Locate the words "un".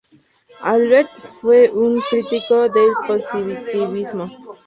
1.69-1.99